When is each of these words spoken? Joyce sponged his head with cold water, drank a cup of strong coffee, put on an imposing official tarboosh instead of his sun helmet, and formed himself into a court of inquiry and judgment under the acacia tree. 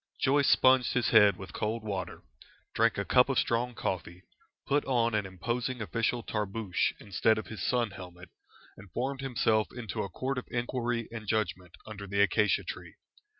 Joyce 0.19 0.49
sponged 0.49 0.93
his 0.93 1.09
head 1.09 1.37
with 1.37 1.53
cold 1.53 1.83
water, 1.83 2.23
drank 2.73 2.97
a 2.97 3.05
cup 3.05 3.29
of 3.29 3.37
strong 3.37 3.75
coffee, 3.75 4.23
put 4.65 4.83
on 4.85 5.13
an 5.13 5.27
imposing 5.27 5.79
official 5.79 6.23
tarboosh 6.23 6.93
instead 6.99 7.37
of 7.37 7.45
his 7.45 7.61
sun 7.61 7.91
helmet, 7.91 8.29
and 8.77 8.91
formed 8.93 9.21
himself 9.21 9.67
into 9.71 10.01
a 10.01 10.09
court 10.09 10.39
of 10.39 10.47
inquiry 10.49 11.07
and 11.11 11.27
judgment 11.27 11.75
under 11.85 12.07
the 12.07 12.19
acacia 12.19 12.63
tree. 12.63 12.95